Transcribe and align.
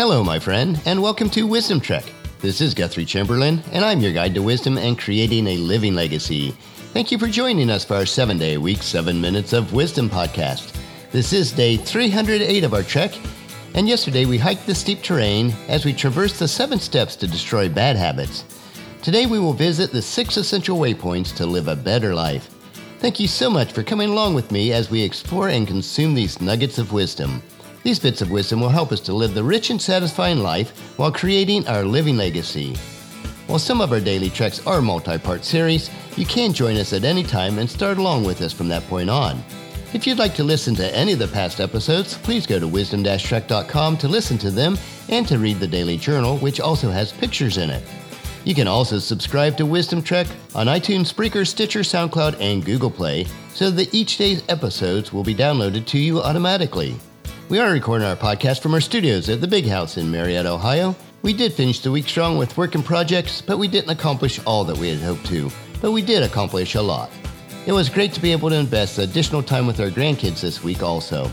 Hello, 0.00 0.24
my 0.24 0.38
friend, 0.38 0.80
and 0.86 1.02
welcome 1.02 1.28
to 1.28 1.46
Wisdom 1.46 1.78
Trek. 1.78 2.10
This 2.40 2.62
is 2.62 2.72
Guthrie 2.72 3.04
Chamberlain, 3.04 3.62
and 3.70 3.84
I'm 3.84 4.00
your 4.00 4.14
guide 4.14 4.32
to 4.32 4.40
wisdom 4.40 4.78
and 4.78 4.98
creating 4.98 5.46
a 5.46 5.58
living 5.58 5.94
legacy. 5.94 6.52
Thank 6.94 7.12
you 7.12 7.18
for 7.18 7.28
joining 7.28 7.68
us 7.68 7.84
for 7.84 7.96
our 7.96 8.06
seven 8.06 8.38
day 8.38 8.56
week, 8.56 8.82
seven 8.82 9.20
minutes 9.20 9.52
of 9.52 9.74
wisdom 9.74 10.08
podcast. 10.08 10.74
This 11.12 11.34
is 11.34 11.52
day 11.52 11.76
308 11.76 12.64
of 12.64 12.72
our 12.72 12.82
trek, 12.82 13.12
and 13.74 13.86
yesterday 13.86 14.24
we 14.24 14.38
hiked 14.38 14.66
the 14.66 14.74
steep 14.74 15.02
terrain 15.02 15.52
as 15.68 15.84
we 15.84 15.92
traversed 15.92 16.38
the 16.38 16.48
seven 16.48 16.78
steps 16.78 17.14
to 17.16 17.26
destroy 17.26 17.68
bad 17.68 17.94
habits. 17.96 18.46
Today 19.02 19.26
we 19.26 19.38
will 19.38 19.52
visit 19.52 19.92
the 19.92 20.00
six 20.00 20.38
essential 20.38 20.78
waypoints 20.78 21.36
to 21.36 21.44
live 21.44 21.68
a 21.68 21.76
better 21.76 22.14
life. 22.14 22.48
Thank 23.00 23.20
you 23.20 23.28
so 23.28 23.50
much 23.50 23.72
for 23.72 23.82
coming 23.82 24.08
along 24.08 24.32
with 24.32 24.50
me 24.50 24.72
as 24.72 24.90
we 24.90 25.02
explore 25.02 25.50
and 25.50 25.68
consume 25.68 26.14
these 26.14 26.40
nuggets 26.40 26.78
of 26.78 26.94
wisdom. 26.94 27.42
These 27.82 27.98
bits 27.98 28.20
of 28.20 28.30
wisdom 28.30 28.60
will 28.60 28.68
help 28.68 28.92
us 28.92 29.00
to 29.00 29.12
live 29.12 29.34
the 29.34 29.42
rich 29.42 29.70
and 29.70 29.80
satisfying 29.80 30.40
life 30.40 30.98
while 30.98 31.10
creating 31.10 31.66
our 31.66 31.84
living 31.84 32.16
legacy. 32.16 32.74
While 33.46 33.58
some 33.58 33.80
of 33.80 33.90
our 33.92 34.00
daily 34.00 34.30
treks 34.30 34.64
are 34.66 34.82
multi 34.82 35.18
part 35.18 35.44
series, 35.44 35.90
you 36.16 36.26
can 36.26 36.52
join 36.52 36.76
us 36.76 36.92
at 36.92 37.04
any 37.04 37.22
time 37.22 37.58
and 37.58 37.68
start 37.68 37.98
along 37.98 38.24
with 38.24 38.42
us 38.42 38.52
from 38.52 38.68
that 38.68 38.84
point 38.84 39.10
on. 39.10 39.42
If 39.92 40.06
you'd 40.06 40.18
like 40.18 40.34
to 40.34 40.44
listen 40.44 40.74
to 40.76 40.96
any 40.96 41.14
of 41.14 41.18
the 41.18 41.26
past 41.26 41.58
episodes, 41.58 42.16
please 42.18 42.46
go 42.46 42.60
to 42.60 42.68
wisdom 42.68 43.02
trek.com 43.02 43.96
to 43.98 44.08
listen 44.08 44.38
to 44.38 44.50
them 44.50 44.78
and 45.08 45.26
to 45.26 45.38
read 45.38 45.58
the 45.58 45.66
daily 45.66 45.96
journal, 45.96 46.36
which 46.38 46.60
also 46.60 46.90
has 46.90 47.12
pictures 47.12 47.58
in 47.58 47.70
it. 47.70 47.82
You 48.44 48.54
can 48.54 48.68
also 48.68 48.98
subscribe 48.98 49.56
to 49.56 49.66
Wisdom 49.66 50.00
Trek 50.00 50.26
on 50.54 50.66
iTunes, 50.66 51.12
Spreaker, 51.12 51.46
Stitcher, 51.46 51.80
SoundCloud, 51.80 52.40
and 52.40 52.64
Google 52.64 52.90
Play 52.90 53.26
so 53.52 53.70
that 53.70 53.92
each 53.92 54.16
day's 54.16 54.42
episodes 54.48 55.12
will 55.12 55.24
be 55.24 55.34
downloaded 55.34 55.86
to 55.86 55.98
you 55.98 56.22
automatically. 56.22 56.94
We 57.50 57.58
are 57.58 57.72
recording 57.72 58.06
our 58.06 58.14
podcast 58.14 58.62
from 58.62 58.74
our 58.74 58.80
studios 58.80 59.28
at 59.28 59.40
the 59.40 59.48
Big 59.48 59.66
House 59.66 59.96
in 59.96 60.08
Marietta, 60.08 60.48
Ohio. 60.48 60.94
We 61.22 61.32
did 61.32 61.52
finish 61.52 61.80
the 61.80 61.90
week 61.90 62.08
strong 62.08 62.38
with 62.38 62.56
work 62.56 62.76
and 62.76 62.84
projects, 62.84 63.42
but 63.42 63.58
we 63.58 63.66
didn't 63.66 63.90
accomplish 63.90 64.38
all 64.46 64.62
that 64.62 64.78
we 64.78 64.88
had 64.88 65.00
hoped 65.00 65.26
to. 65.26 65.50
But 65.80 65.90
we 65.90 66.00
did 66.00 66.22
accomplish 66.22 66.76
a 66.76 66.80
lot. 66.80 67.10
It 67.66 67.72
was 67.72 67.88
great 67.88 68.12
to 68.12 68.22
be 68.22 68.30
able 68.30 68.50
to 68.50 68.54
invest 68.54 68.98
additional 68.98 69.42
time 69.42 69.66
with 69.66 69.80
our 69.80 69.90
grandkids 69.90 70.42
this 70.42 70.62
week 70.62 70.84
also. 70.84 71.28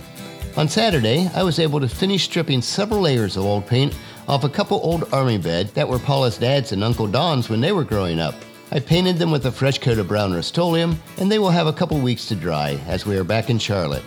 On 0.55 0.67
Saturday, 0.67 1.29
I 1.35 1.43
was 1.43 1.59
able 1.59 1.79
to 1.81 1.87
finish 1.87 2.23
stripping 2.23 2.63
several 2.63 3.01
layers 3.01 3.37
of 3.37 3.45
old 3.45 3.67
paint 3.67 3.95
off 4.27 4.43
a 4.43 4.49
couple 4.49 4.79
old 4.81 5.13
army 5.13 5.37
beds 5.37 5.71
that 5.73 5.87
were 5.87 5.99
Paula's 5.99 6.39
dad's 6.39 6.71
and 6.71 6.83
Uncle 6.83 7.05
Don's 7.05 7.47
when 7.47 7.61
they 7.61 7.73
were 7.73 7.83
growing 7.83 8.19
up. 8.19 8.33
I 8.71 8.79
painted 8.79 9.17
them 9.17 9.29
with 9.29 9.45
a 9.45 9.51
fresh 9.51 9.77
coat 9.77 9.99
of 9.99 10.07
brown 10.07 10.33
Rust-Oleum, 10.33 10.99
and 11.19 11.31
they 11.31 11.37
will 11.37 11.51
have 11.51 11.67
a 11.67 11.73
couple 11.73 11.99
weeks 11.99 12.25
to 12.29 12.35
dry 12.35 12.71
as 12.87 13.05
we 13.05 13.15
are 13.17 13.23
back 13.23 13.51
in 13.51 13.59
Charlotte. 13.59 14.03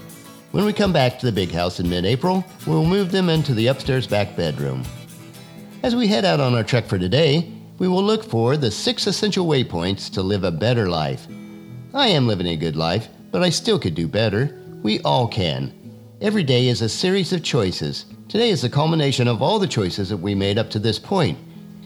When 0.52 0.64
we 0.64 0.72
come 0.72 0.92
back 0.92 1.18
to 1.18 1.26
the 1.26 1.32
big 1.32 1.50
house 1.50 1.80
in 1.80 1.88
mid 1.88 2.04
April, 2.04 2.44
we'll 2.66 2.84
move 2.84 3.12
them 3.12 3.28
into 3.28 3.54
the 3.54 3.68
upstairs 3.68 4.06
back 4.06 4.36
bedroom. 4.36 4.82
As 5.82 5.94
we 5.94 6.06
head 6.06 6.24
out 6.24 6.40
on 6.40 6.54
our 6.54 6.64
trek 6.64 6.86
for 6.86 6.98
today, 6.98 7.52
we 7.78 7.88
will 7.88 8.02
look 8.02 8.24
for 8.24 8.56
the 8.56 8.70
six 8.70 9.06
essential 9.06 9.46
waypoints 9.46 10.12
to 10.12 10.22
live 10.22 10.44
a 10.44 10.50
better 10.50 10.88
life. 10.88 11.26
I 11.94 12.08
am 12.08 12.26
living 12.26 12.48
a 12.48 12.56
good 12.56 12.76
life, 12.76 13.08
but 13.30 13.42
I 13.42 13.50
still 13.50 13.78
could 13.78 13.94
do 13.94 14.08
better. 14.08 14.60
We 14.82 15.00
all 15.00 15.28
can. 15.28 15.72
Every 16.20 16.42
day 16.42 16.66
is 16.68 16.82
a 16.82 16.88
series 16.88 17.32
of 17.32 17.42
choices, 17.42 18.04
Today 18.30 18.50
is 18.50 18.62
the 18.62 18.70
culmination 18.70 19.26
of 19.26 19.42
all 19.42 19.58
the 19.58 19.66
choices 19.66 20.08
that 20.10 20.18
we 20.18 20.36
made 20.36 20.56
up 20.56 20.70
to 20.70 20.78
this 20.78 21.00
point. 21.00 21.36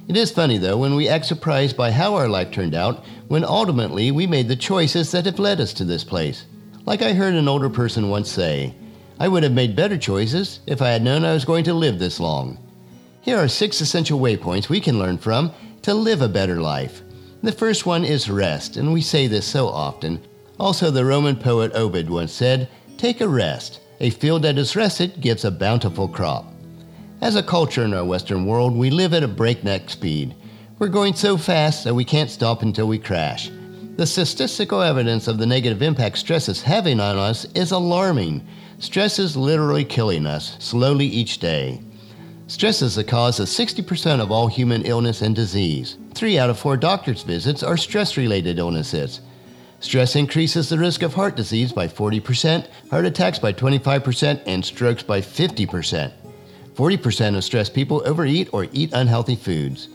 It 0.08 0.14
is 0.14 0.30
funny, 0.30 0.58
though, 0.58 0.76
when 0.76 0.94
we 0.94 1.08
act 1.08 1.24
surprised 1.24 1.74
by 1.74 1.90
how 1.90 2.14
our 2.16 2.28
life 2.28 2.50
turned 2.50 2.74
out 2.74 3.02
when 3.28 3.46
ultimately 3.46 4.10
we 4.10 4.26
made 4.26 4.48
the 4.48 4.54
choices 4.54 5.10
that 5.12 5.24
have 5.24 5.38
led 5.38 5.58
us 5.58 5.72
to 5.72 5.86
this 5.86 6.04
place. 6.04 6.44
Like 6.86 7.00
I 7.00 7.14
heard 7.14 7.34
an 7.34 7.48
older 7.48 7.70
person 7.70 8.10
once 8.10 8.30
say, 8.30 8.74
I 9.18 9.26
would 9.26 9.42
have 9.42 9.52
made 9.52 9.74
better 9.74 9.96
choices 9.96 10.60
if 10.66 10.82
I 10.82 10.90
had 10.90 11.02
known 11.02 11.24
I 11.24 11.32
was 11.32 11.46
going 11.46 11.64
to 11.64 11.72
live 11.72 11.98
this 11.98 12.20
long. 12.20 12.58
Here 13.22 13.38
are 13.38 13.48
six 13.48 13.80
essential 13.80 14.20
waypoints 14.20 14.68
we 14.68 14.80
can 14.80 14.98
learn 14.98 15.16
from 15.16 15.52
to 15.80 15.94
live 15.94 16.20
a 16.20 16.28
better 16.28 16.60
life. 16.60 17.00
The 17.42 17.52
first 17.52 17.86
one 17.86 18.04
is 18.04 18.28
rest, 18.28 18.76
and 18.76 18.92
we 18.92 19.00
say 19.00 19.26
this 19.26 19.46
so 19.46 19.68
often. 19.68 20.20
Also, 20.60 20.90
the 20.90 21.06
Roman 21.06 21.36
poet 21.36 21.72
Ovid 21.72 22.10
once 22.10 22.32
said, 22.32 22.68
Take 22.98 23.22
a 23.22 23.28
rest. 23.28 23.80
A 24.00 24.10
field 24.10 24.42
that 24.42 24.58
is 24.58 24.76
rested 24.76 25.22
gives 25.22 25.46
a 25.46 25.50
bountiful 25.50 26.08
crop. 26.08 26.52
As 27.22 27.34
a 27.34 27.42
culture 27.42 27.84
in 27.84 27.94
our 27.94 28.04
Western 28.04 28.44
world, 28.44 28.76
we 28.76 28.90
live 28.90 29.14
at 29.14 29.22
a 29.22 29.28
breakneck 29.28 29.88
speed. 29.88 30.34
We're 30.78 30.88
going 30.88 31.14
so 31.14 31.38
fast 31.38 31.84
that 31.84 31.94
we 31.94 32.04
can't 32.04 32.30
stop 32.30 32.60
until 32.60 32.86
we 32.86 32.98
crash. 32.98 33.50
The 33.96 34.06
statistical 34.06 34.82
evidence 34.82 35.28
of 35.28 35.38
the 35.38 35.46
negative 35.46 35.80
impact 35.80 36.18
stress 36.18 36.48
is 36.48 36.62
having 36.62 36.98
on 36.98 37.16
us 37.16 37.44
is 37.54 37.70
alarming. 37.70 38.44
Stress 38.80 39.20
is 39.20 39.36
literally 39.36 39.84
killing 39.84 40.26
us, 40.26 40.56
slowly 40.58 41.06
each 41.06 41.38
day. 41.38 41.80
Stress 42.48 42.82
is 42.82 42.96
the 42.96 43.04
cause 43.04 43.38
of 43.38 43.46
60% 43.46 44.20
of 44.20 44.32
all 44.32 44.48
human 44.48 44.82
illness 44.82 45.22
and 45.22 45.36
disease. 45.36 45.96
Three 46.12 46.40
out 46.40 46.50
of 46.50 46.58
four 46.58 46.76
doctor's 46.76 47.22
visits 47.22 47.62
are 47.62 47.76
stress 47.76 48.16
related 48.16 48.58
illnesses. 48.58 49.20
Stress 49.78 50.16
increases 50.16 50.68
the 50.68 50.78
risk 50.78 51.02
of 51.02 51.14
heart 51.14 51.36
disease 51.36 51.72
by 51.72 51.86
40%, 51.86 52.66
heart 52.90 53.04
attacks 53.04 53.38
by 53.38 53.52
25%, 53.52 54.42
and 54.44 54.64
strokes 54.64 55.04
by 55.04 55.20
50%. 55.20 56.12
40% 56.74 57.36
of 57.36 57.44
stressed 57.44 57.72
people 57.72 58.02
overeat 58.04 58.48
or 58.52 58.66
eat 58.72 58.92
unhealthy 58.92 59.36
foods. 59.36 59.88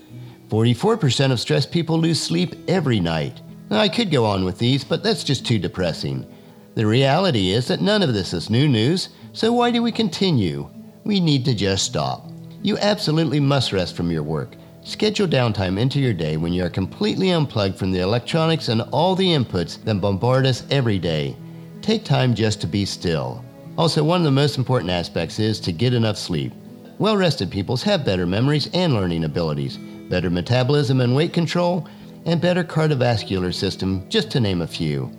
44% 0.48 1.34
of 1.34 1.40
stressed 1.42 1.74
people 1.74 2.00
lose 2.00 2.22
sleep 2.22 2.56
every 2.70 3.02
night. 3.02 3.42
Now, 3.70 3.80
I 3.80 3.90
could 3.90 4.10
go 4.10 4.26
on 4.26 4.46
with 4.46 4.58
these, 4.58 4.84
but 4.84 5.04
that's 5.04 5.24
just 5.24 5.46
too 5.46 5.60
depressing. 5.60 6.26
The 6.74 6.88
reality 6.88 7.52
is 7.52 7.68
that 7.68 7.82
none 7.82 8.02
of 8.02 8.14
this 8.14 8.34
is 8.34 8.50
new 8.50 8.68
news, 8.68 9.10
so 9.32 9.54
why 9.54 9.70
do 9.70 9.84
we 9.84 9.92
continue? 9.92 10.70
We 11.04 11.20
need 11.20 11.46
to 11.46 11.54
just 11.54 11.86
stop. 11.86 12.32
You 12.64 12.78
absolutely 12.80 13.40
must 13.40 13.72
rest 13.72 13.96
from 13.96 14.12
your 14.12 14.24
work. 14.24 14.56
Schedule 14.82 15.28
downtime 15.28 15.80
into 15.80 16.00
your 16.00 16.14
day 16.14 16.38
when 16.38 16.52
you 16.52 16.64
are 16.64 16.70
completely 16.70 17.30
unplugged 17.30 17.78
from 17.78 17.92
the 17.92 18.00
electronics 18.00 18.70
and 18.70 18.82
all 18.92 19.16
the 19.16 19.28
inputs 19.28 19.84
that 19.84 20.02
bombard 20.02 20.48
us 20.48 20.64
every 20.72 20.98
day. 20.98 21.36
Take 21.82 22.04
time 22.04 22.34
just 22.34 22.60
to 22.62 22.68
be 22.68 22.86
still. 22.86 23.46
Also, 23.78 24.04
one 24.04 24.22
of 24.22 24.26
the 24.26 24.32
most 24.32 24.58
important 24.58 24.90
aspects 24.90 25.38
is 25.38 25.60
to 25.60 25.72
get 25.72 25.94
enough 25.94 26.18
sleep. 26.18 26.54
Well 26.98 27.18
rested 27.18 27.52
peoples 27.52 27.84
have 27.84 28.04
better 28.04 28.26
memories 28.26 28.70
and 28.74 28.94
learning 28.94 29.26
abilities, 29.26 29.78
better 30.10 30.30
metabolism 30.30 31.02
and 31.02 31.16
weight 31.16 31.34
control, 31.34 31.88
and 32.30 32.40
better 32.40 32.64
cardiovascular 32.64 33.52
system, 33.52 34.08
just 34.08 34.30
to 34.30 34.40
name 34.40 34.62
a 34.62 34.68
few. 34.68 35.12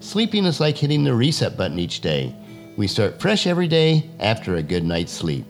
Sleeping 0.00 0.44
is 0.44 0.58
like 0.58 0.76
hitting 0.76 1.04
the 1.04 1.14
reset 1.14 1.56
button 1.56 1.78
each 1.78 2.00
day. 2.00 2.34
We 2.76 2.88
start 2.88 3.20
fresh 3.20 3.46
every 3.46 3.68
day 3.68 4.10
after 4.18 4.56
a 4.56 4.62
good 4.64 4.84
night's 4.84 5.12
sleep. 5.12 5.46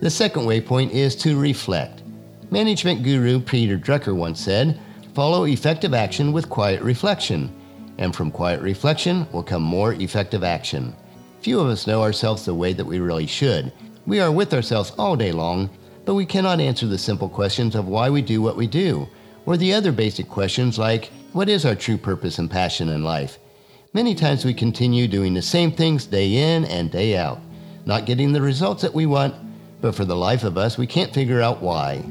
The 0.00 0.10
second 0.10 0.42
waypoint 0.44 0.90
is 0.90 1.16
to 1.16 1.38
reflect. 1.38 2.04
Management 2.52 3.02
guru 3.02 3.40
Peter 3.40 3.76
Drucker 3.76 4.14
once 4.14 4.40
said, 4.40 4.78
Follow 5.12 5.44
effective 5.44 5.92
action 5.92 6.32
with 6.32 6.48
quiet 6.48 6.82
reflection, 6.82 7.52
and 7.98 8.14
from 8.14 8.30
quiet 8.30 8.60
reflection 8.60 9.26
will 9.32 9.42
come 9.42 9.62
more 9.62 9.94
effective 9.94 10.44
action. 10.44 10.94
Few 11.40 11.58
of 11.58 11.66
us 11.66 11.88
know 11.88 12.00
ourselves 12.00 12.44
the 12.44 12.54
way 12.54 12.72
that 12.72 12.86
we 12.86 13.00
really 13.00 13.26
should. 13.26 13.72
We 14.06 14.20
are 14.20 14.30
with 14.30 14.54
ourselves 14.54 14.92
all 14.98 15.16
day 15.16 15.32
long, 15.32 15.68
but 16.04 16.14
we 16.14 16.26
cannot 16.26 16.60
answer 16.60 16.86
the 16.86 16.96
simple 16.96 17.28
questions 17.28 17.74
of 17.74 17.88
why 17.88 18.08
we 18.08 18.22
do 18.22 18.40
what 18.40 18.56
we 18.56 18.68
do, 18.68 19.08
or 19.46 19.56
the 19.56 19.72
other 19.74 19.92
basic 19.92 20.28
questions 20.28 20.78
like, 20.78 21.10
What 21.32 21.48
is 21.48 21.64
our 21.64 21.74
true 21.74 21.98
purpose 21.98 22.38
and 22.38 22.50
passion 22.50 22.88
in 22.88 23.02
life? 23.02 23.38
Many 23.94 24.14
times 24.14 24.44
we 24.44 24.54
continue 24.54 25.06
doing 25.06 25.34
the 25.34 25.42
same 25.42 25.72
things 25.72 26.06
day 26.06 26.54
in 26.54 26.64
and 26.64 26.90
day 26.90 27.16
out, 27.16 27.40
not 27.84 28.06
getting 28.06 28.32
the 28.32 28.40
results 28.40 28.82
that 28.82 28.94
we 28.94 29.06
want, 29.06 29.34
but 29.82 29.94
for 29.94 30.04
the 30.04 30.16
life 30.16 30.44
of 30.44 30.56
us, 30.56 30.78
we 30.78 30.86
can't 30.86 31.12
figure 31.12 31.42
out 31.42 31.60
why. 31.60 32.02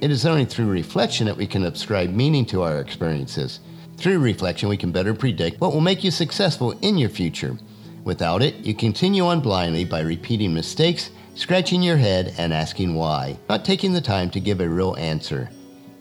It 0.00 0.10
is 0.10 0.26
only 0.26 0.44
through 0.44 0.68
reflection 0.68 1.26
that 1.26 1.36
we 1.36 1.46
can 1.46 1.64
ascribe 1.64 2.10
meaning 2.10 2.44
to 2.46 2.62
our 2.62 2.78
experiences. 2.78 3.60
Through 3.96 4.18
reflection, 4.18 4.68
we 4.68 4.76
can 4.76 4.92
better 4.92 5.14
predict 5.14 5.60
what 5.60 5.72
will 5.72 5.80
make 5.80 6.04
you 6.04 6.10
successful 6.10 6.72
in 6.82 6.98
your 6.98 7.08
future. 7.08 7.56
Without 8.04 8.42
it, 8.42 8.56
you 8.56 8.74
continue 8.74 9.24
on 9.24 9.40
blindly 9.40 9.84
by 9.84 10.00
repeating 10.00 10.52
mistakes, 10.52 11.10
scratching 11.34 11.82
your 11.82 11.96
head, 11.96 12.34
and 12.36 12.52
asking 12.52 12.94
why, 12.94 13.38
not 13.48 13.64
taking 13.64 13.94
the 13.94 14.00
time 14.00 14.28
to 14.30 14.40
give 14.40 14.60
a 14.60 14.68
real 14.68 14.94
answer. 14.96 15.48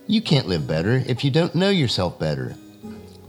You 0.06 0.22
can't 0.22 0.48
live 0.48 0.68
better 0.68 1.02
if 1.08 1.24
you 1.24 1.32
don't 1.32 1.56
know 1.56 1.70
yourself 1.70 2.20
better. 2.20 2.56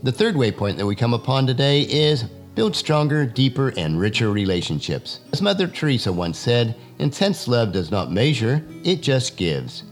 The 0.03 0.11
third 0.11 0.35
waypoint 0.35 0.77
that 0.77 0.87
we 0.87 0.97
come 0.97 1.15
upon 1.15 1.47
today 1.47 1.83
is 1.83 2.25
build 2.57 2.75
stronger, 2.75 3.25
deeper, 3.25 3.73
and 3.77 3.99
richer 3.99 4.33
relationships. 4.33 5.21
As 5.33 5.41
Mother 5.41 5.69
Teresa 5.69 6.13
once 6.13 6.37
said, 6.37 6.75
intense 6.99 7.47
love 7.47 7.73
does 7.73 7.93
not 7.93 8.11
measure, 8.11 8.65
it 8.83 9.03
just 9.03 9.37
gives. 9.37 9.85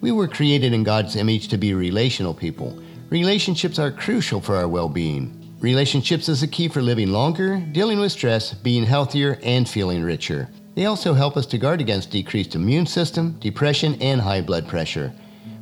We 0.00 0.12
were 0.12 0.28
created 0.28 0.72
in 0.72 0.84
God's 0.84 1.16
image 1.16 1.48
to 1.48 1.58
be 1.58 1.74
relational 1.74 2.34
people. 2.34 2.78
Relationships 3.10 3.80
are 3.80 3.90
crucial 3.90 4.40
for 4.40 4.54
our 4.54 4.68
well 4.68 4.88
being. 4.88 5.56
Relationships 5.58 6.28
is 6.28 6.42
a 6.42 6.48
key 6.48 6.68
for 6.68 6.82
living 6.82 7.10
longer, 7.10 7.58
dealing 7.72 7.98
with 7.98 8.12
stress, 8.12 8.54
being 8.54 8.84
healthier, 8.84 9.40
and 9.42 9.68
feeling 9.68 10.02
richer. 10.02 10.48
They 10.76 10.86
also 10.86 11.14
help 11.14 11.36
us 11.36 11.46
to 11.46 11.58
guard 11.58 11.80
against 11.80 12.10
decreased 12.10 12.54
immune 12.54 12.86
system, 12.86 13.36
depression, 13.40 14.00
and 14.00 14.20
high 14.20 14.42
blood 14.42 14.68
pressure. 14.68 15.12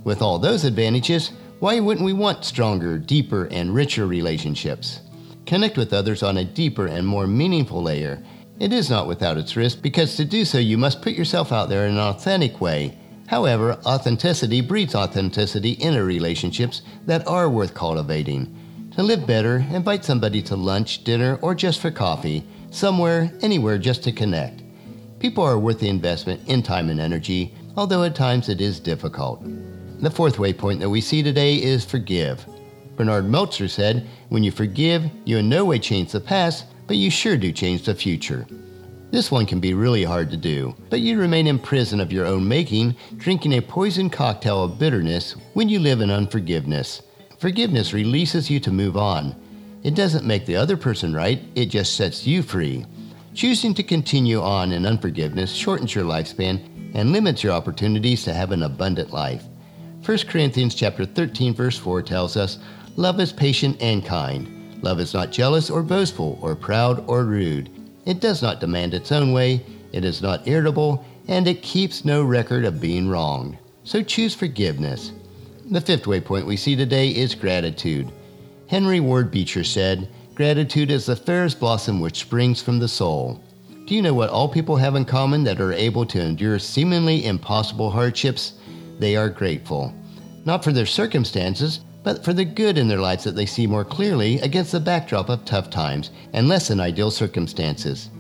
With 0.05 0.21
all 0.21 0.39
those 0.39 0.65
advantages, 0.65 1.33
why 1.61 1.81
wouldn't 1.81 2.05
we 2.05 2.13
want 2.13 2.45
stronger, 2.45 2.99
deeper, 2.99 3.47
and 3.51 3.75
richer 3.75 4.07
relationships? 4.07 5.01
Connect 5.47 5.79
with 5.79 5.95
others 5.95 6.23
on 6.23 6.37
a 6.37 6.45
deeper 6.45 6.87
and 6.87 7.07
more 7.07 7.27
meaningful 7.27 7.83
layer 7.83 8.23
It 8.61 8.73
is 8.73 8.89
not 8.89 9.09
without 9.09 9.37
its 9.37 9.57
risk 9.57 9.83
because 9.83 10.15
to 10.17 10.25
do 10.25 10.45
so 10.45 10.59
you 10.59 10.79
must 10.79 11.03
put 11.03 11.15
yourself 11.15 11.51
out 11.51 11.69
there 11.69 11.87
in 11.87 11.95
an 11.95 11.99
authentic 11.99 12.61
way. 12.61 12.97
However, 13.27 13.79
authenticity 13.85 14.61
breeds 14.61 14.95
authenticity 14.95 15.73
in 15.73 16.01
relationships 16.01 16.83
that 17.07 17.27
are 17.27 17.49
worth 17.49 17.75
cultivating. 17.75 18.55
To 18.93 19.03
live 19.03 19.27
better, 19.27 19.65
invite 19.73 20.05
somebody 20.05 20.41
to 20.43 20.55
lunch, 20.55 21.03
dinner, 21.03 21.39
or 21.43 21.55
just 21.55 21.81
for 21.81 21.91
coffee, 21.91 22.47
somewhere, 22.71 23.33
anywhere 23.41 23.79
just 23.79 24.05
to 24.05 24.13
connect. 24.13 24.63
People 25.19 25.43
are 25.43 25.59
worth 25.59 25.81
the 25.81 25.89
investment 25.89 26.47
in 26.47 26.63
time 26.63 26.91
and 26.91 27.01
energy, 27.01 27.55
although 27.77 28.05
at 28.05 28.15
times 28.15 28.49
it 28.49 28.61
is 28.61 28.79
difficult. 28.79 29.43
The 30.01 30.11
fourth 30.11 30.37
waypoint 30.37 30.81
that 30.81 30.91
we 30.91 31.01
see 31.01 31.23
today 31.23 31.55
is 31.55 31.85
forgive. 31.85 32.45
Bernard 32.97 33.29
Meltzer 33.29 33.69
said, 33.69 34.07
When 34.29 34.43
you 34.43 34.51
forgive, 34.51 35.05
you 35.25 35.39
in 35.39 35.49
no 35.49 35.65
way 35.65 35.79
change 35.79 36.13
the 36.13 36.21
past, 36.21 36.67
but 36.87 36.97
you 36.97 37.11
sure 37.11 37.37
do 37.37 37.53
change 37.53 37.85
the 37.85 37.95
future. 37.95 38.47
This 39.11 39.31
one 39.31 39.47
can 39.47 39.61
be 39.61 39.75
really 39.75 40.05
hard 40.05 40.31
to 40.31 40.37
do, 40.37 40.75
but 40.91 41.01
you 41.01 41.19
remain 41.19 41.47
in 41.47 41.59
prison 41.59 42.01
of 42.01 42.13
your 42.13 42.27
own 42.27 42.47
making, 42.47 42.97
drinking 43.17 43.55
a 43.55 43.63
poison 43.63 44.11
cocktail 44.11 44.65
of 44.65 44.79
bitterness 44.79 45.37
when 45.55 45.69
you 45.69 45.79
live 45.79 46.01
in 46.01 46.11
unforgiveness. 46.11 47.03
Forgiveness 47.39 47.93
releases 47.93 48.51
you 48.51 48.59
to 48.61 48.73
move 48.73 48.97
on. 48.97 49.35
It 49.85 49.95
doesn't 49.95 50.27
make 50.27 50.47
the 50.47 50.57
other 50.57 50.77
person 50.77 51.15
right, 51.15 51.43
it 51.55 51.67
just 51.67 51.97
sets 51.97 52.27
you 52.27 52.43
free. 52.43 52.85
Choosing 53.35 53.75
to 53.75 53.83
continue 53.83 54.41
on 54.41 54.73
in 54.73 54.87
unforgiveness 54.87 55.53
shortens 55.53 55.95
your 55.95 56.05
lifespan 56.05 56.93
and 56.95 57.13
limits 57.13 57.43
your 57.43 57.53
opportunities 57.53 58.25
to 58.25 58.35
have 58.35 58.51
an 58.51 58.63
abundant 58.63 59.13
life. 59.13 59.45
1 60.05 60.19
Corinthians 60.29 60.75
chapter 60.75 61.07
13 61.07 61.55
verse 61.55 61.79
4 61.79 62.03
tells 62.03 62.37
us, 62.37 62.59
"Love 62.97 63.19
is 63.21 63.33
patient 63.33 63.79
and 63.81 64.05
kind. 64.05 64.47
Love 64.83 65.01
is 65.01 65.15
not 65.15 65.33
jealous 65.33 65.71
or 65.71 65.83
boastful 65.83 66.39
or 66.43 66.55
proud 66.55 67.03
or 67.07 67.25
rude. 67.25 67.71
It 68.05 68.21
does 68.21 68.43
not 68.43 68.61
demand 68.61 68.93
its 68.93 69.11
own 69.11 69.33
way, 69.33 69.65
it 69.93 70.05
is 70.05 70.21
not 70.21 70.47
irritable, 70.47 71.03
and 71.27 71.49
it 71.49 71.63
keeps 71.63 72.05
no 72.05 72.23
record 72.23 72.67
of 72.67 72.83
being 72.83 73.09
wronged." 73.09 73.57
So 73.83 74.03
choose 74.03 74.35
forgiveness. 74.35 75.13
The 75.71 75.81
fifth 75.81 76.05
waypoint 76.05 76.45
we 76.45 76.59
see 76.59 76.77
today 76.77 77.09
is 77.09 77.35
gratitude. 77.35 78.13
Henry 78.67 79.01
Ward 79.01 79.31
Beecher 79.31 79.65
said, 79.65 80.09
Gratitude 80.35 80.91
is 80.91 81.07
the 81.07 81.17
fairest 81.17 81.59
blossom 81.61 82.01
which 82.01 82.19
springs 82.19 82.61
from 82.61 82.79
the 82.79 82.89
soul. 82.89 83.41
Do 83.87 83.95
you 83.95 84.03
know 84.03 84.13
what 84.13 84.29
all 84.29 84.49
people 84.49 84.77
have 84.77 84.97
in 84.97 85.07
common 85.07 85.45
that 85.45 85.61
are 85.61 85.73
able 85.73 86.05
to 86.07 86.21
endure 86.21 86.59
seemingly 86.59 87.25
impossible 87.25 87.91
hardships? 87.91 88.53
They 88.99 89.17
are 89.17 89.29
grateful. 89.29 89.95
Not 90.45 90.63
for 90.63 90.73
their 90.73 90.87
circumstances, 90.87 91.81
but 92.03 92.25
for 92.25 92.33
the 92.33 92.45
good 92.45 92.77
in 92.77 92.87
their 92.87 93.01
lives 93.01 93.25
that 93.25 93.35
they 93.35 93.47
see 93.47 93.67
more 93.67 93.85
clearly 93.85 94.39
against 94.41 94.73
the 94.73 94.81
backdrop 94.81 95.31
of 95.31 95.45
tough 95.45 95.71
times 95.71 96.11
and 96.33 96.49
less 96.49 96.69
than 96.69 96.81
ideal 96.81 97.11
circumstances. 97.11 98.11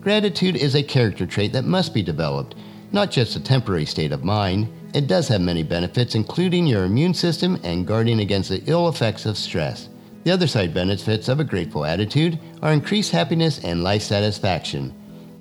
Gratitude 0.00 0.56
is 0.56 0.74
a 0.74 0.82
character 0.82 1.26
trait 1.26 1.52
that 1.52 1.64
must 1.64 1.94
be 1.94 2.02
developed, 2.02 2.56
not 2.92 3.10
just 3.10 3.36
a 3.36 3.40
temporary 3.40 3.86
state 3.86 4.12
of 4.12 4.24
mind. 4.24 4.68
It 4.94 5.06
does 5.06 5.28
have 5.28 5.40
many 5.40 5.62
benefits, 5.62 6.14
including 6.14 6.66
your 6.66 6.84
immune 6.84 7.14
system 7.14 7.60
and 7.62 7.86
guarding 7.86 8.20
against 8.20 8.48
the 8.48 8.62
ill 8.66 8.88
effects 8.88 9.26
of 9.26 9.38
stress. 9.38 9.88
The 10.24 10.32
other 10.32 10.46
side 10.46 10.74
benefits 10.74 11.28
of 11.28 11.40
a 11.40 11.44
grateful 11.44 11.84
attitude 11.84 12.38
are 12.60 12.72
increased 12.72 13.12
happiness 13.12 13.62
and 13.62 13.84
life 13.84 14.02
satisfaction. 14.02 14.94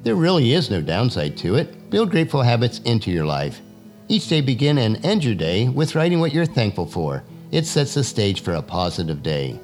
There 0.03 0.15
really 0.15 0.53
is 0.53 0.69
no 0.69 0.81
downside 0.81 1.35
to 1.37 1.55
it. 1.55 1.89
Build 1.89 2.11
grateful 2.11 2.41
habits 2.41 2.79
into 2.79 3.11
your 3.11 3.25
life. 3.25 3.61
Each 4.09 4.29
day 4.29 4.39
begin 4.39 4.77
and 4.77 5.05
end 5.05 5.25
your 5.25 5.35
day 5.35 5.67
with 5.67 5.93
writing 5.93 6.21
what 6.21 6.33
you're 6.33 6.45
thankful 6.45 6.85
for. 6.85 7.23
It 7.51 7.65
sets 7.65 7.93
the 7.93 8.05
stage 8.05 8.41
for 8.41 8.53
a 8.53 8.61
positive 8.61 9.21
day. 9.21 9.59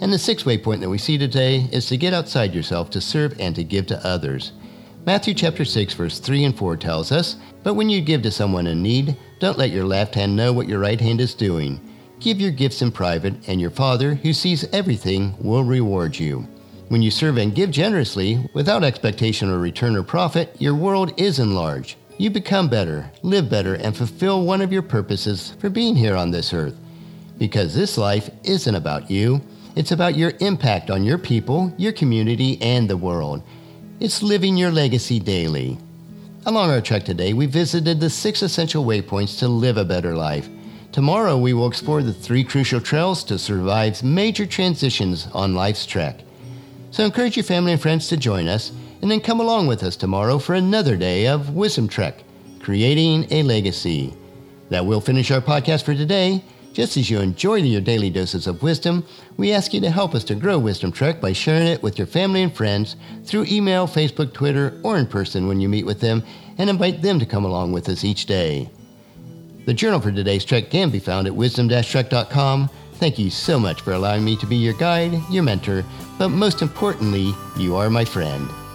And 0.00 0.12
the 0.12 0.20
sixth 0.20 0.46
waypoint 0.46 0.78
that 0.80 0.88
we 0.88 0.98
see 0.98 1.18
today 1.18 1.68
is 1.72 1.86
to 1.86 1.96
get 1.96 2.14
outside 2.14 2.54
yourself 2.54 2.90
to 2.90 3.00
serve 3.00 3.34
and 3.40 3.56
to 3.56 3.64
give 3.64 3.86
to 3.86 4.06
others. 4.06 4.52
Matthew 5.04 5.34
chapter 5.34 5.64
6 5.64 5.94
verse 5.94 6.20
3 6.20 6.44
and 6.44 6.56
4 6.56 6.76
tells 6.76 7.10
us, 7.10 7.34
"But 7.64 7.74
when 7.74 7.88
you 7.88 8.00
give 8.00 8.22
to 8.22 8.30
someone 8.30 8.68
in 8.68 8.82
need, 8.82 9.16
don't 9.40 9.58
let 9.58 9.72
your 9.72 9.84
left 9.84 10.14
hand 10.14 10.36
know 10.36 10.52
what 10.52 10.68
your 10.68 10.78
right 10.78 11.00
hand 11.00 11.20
is 11.20 11.34
doing. 11.34 11.80
Give 12.20 12.40
your 12.40 12.52
gifts 12.52 12.82
in 12.82 12.92
private, 12.92 13.34
and 13.48 13.60
your 13.60 13.70
Father, 13.70 14.14
who 14.22 14.32
sees 14.32 14.64
everything, 14.72 15.34
will 15.40 15.64
reward 15.64 16.20
you." 16.20 16.46
When 16.88 17.02
you 17.02 17.10
serve 17.10 17.36
and 17.36 17.52
give 17.52 17.72
generously, 17.72 18.48
without 18.54 18.84
expectation 18.84 19.50
or 19.50 19.58
return 19.58 19.96
or 19.96 20.04
profit, 20.04 20.54
your 20.60 20.74
world 20.74 21.12
is 21.16 21.40
enlarged. 21.40 21.96
You 22.18 22.30
become 22.30 22.68
better, 22.68 23.10
live 23.22 23.48
better, 23.48 23.74
and 23.74 23.96
fulfill 23.96 24.44
one 24.44 24.60
of 24.60 24.72
your 24.72 24.82
purposes 24.82 25.56
for 25.58 25.70
being 25.70 25.96
here 25.96 26.14
on 26.14 26.30
this 26.30 26.52
earth. 26.52 26.76
Because 27.38 27.74
this 27.74 27.98
life 27.98 28.30
isn't 28.44 28.74
about 28.74 29.10
you, 29.10 29.40
it's 29.74 29.92
about 29.92 30.16
your 30.16 30.32
impact 30.40 30.90
on 30.90 31.02
your 31.02 31.18
people, 31.18 31.72
your 31.78 31.92
community, 31.92 32.60
and 32.60 32.88
the 32.88 32.96
world. 32.96 33.42
It's 34.00 34.22
living 34.22 34.56
your 34.56 34.70
legacy 34.70 35.18
daily. 35.18 35.78
Along 36.44 36.70
our 36.70 36.80
trek 36.80 37.04
today, 37.04 37.32
we 37.32 37.46
visited 37.46 37.98
the 37.98 38.10
six 38.10 38.42
essential 38.42 38.84
waypoints 38.84 39.38
to 39.38 39.48
live 39.48 39.76
a 39.76 39.84
better 39.84 40.14
life. 40.14 40.48
Tomorrow, 40.92 41.38
we 41.38 41.54
will 41.54 41.68
explore 41.68 42.02
the 42.02 42.12
three 42.12 42.44
crucial 42.44 42.80
trails 42.80 43.24
to 43.24 43.38
survive 43.38 44.02
major 44.02 44.44
transitions 44.44 45.26
on 45.32 45.54
life's 45.54 45.86
trek. 45.86 46.20
So 46.90 47.04
encourage 47.04 47.36
your 47.36 47.44
family 47.44 47.72
and 47.72 47.80
friends 47.80 48.08
to 48.08 48.16
join 48.18 48.46
us, 48.46 48.72
and 49.02 49.10
then 49.10 49.20
come 49.20 49.40
along 49.40 49.66
with 49.66 49.82
us 49.82 49.96
tomorrow 49.96 50.38
for 50.38 50.54
another 50.54 50.96
day 50.96 51.26
of 51.26 51.50
Wisdom 51.50 51.88
Trek, 51.88 52.24
creating 52.60 53.26
a 53.30 53.42
legacy. 53.42 54.14
That 54.70 54.86
will 54.86 55.02
finish 55.02 55.30
our 55.30 55.42
podcast 55.42 55.84
for 55.84 55.94
today. 55.94 56.42
Just 56.72 56.96
as 56.96 57.10
you 57.10 57.20
enjoy 57.20 57.56
your 57.56 57.82
daily 57.82 58.08
doses 58.08 58.46
of 58.46 58.62
wisdom, 58.62 59.04
we 59.36 59.52
ask 59.52 59.74
you 59.74 59.80
to 59.82 59.90
help 59.90 60.14
us 60.14 60.24
to 60.24 60.34
grow 60.34 60.58
Wisdom 60.58 60.90
Trek 60.90 61.20
by 61.20 61.34
sharing 61.34 61.66
it 61.66 61.82
with 61.82 61.98
your 61.98 62.06
family 62.06 62.42
and 62.42 62.54
friends 62.54 62.96
through 63.24 63.44
email, 63.50 63.86
Facebook, 63.86 64.32
Twitter, 64.32 64.80
or 64.82 64.96
in 64.96 65.06
person 65.06 65.46
when 65.46 65.60
you 65.60 65.68
meet 65.68 65.84
with 65.84 66.00
them, 66.00 66.22
and 66.56 66.70
invite 66.70 67.02
them 67.02 67.18
to 67.18 67.26
come 67.26 67.44
along 67.44 67.72
with 67.72 67.90
us 67.90 68.04
each 68.04 68.24
day. 68.24 68.70
The 69.66 69.74
journal 69.74 70.00
for 70.00 70.10
today's 70.10 70.46
trek 70.46 70.70
can 70.70 70.88
be 70.88 70.98
found 70.98 71.26
at 71.26 71.34
wisdom-trek.com. 71.34 72.70
Thank 72.94 73.18
you 73.18 73.28
so 73.28 73.58
much 73.58 73.82
for 73.82 73.92
allowing 73.92 74.24
me 74.24 74.36
to 74.36 74.46
be 74.46 74.56
your 74.56 74.74
guide, 74.74 75.20
your 75.30 75.42
mentor, 75.42 75.84
but 76.18 76.30
most 76.30 76.62
importantly, 76.62 77.34
you 77.58 77.76
are 77.76 77.90
my 77.90 78.06
friend, 78.06 78.48